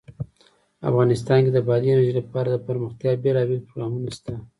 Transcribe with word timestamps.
افغانستان 0.89 1.39
کې 1.45 1.51
د 1.53 1.59
بادي 1.67 1.87
انرژي 1.91 2.13
لپاره 2.19 2.47
دپرمختیا 2.49 3.11
بېلابېل 3.23 3.59
پروګرامونه 3.65 4.09
شته. 4.17 4.33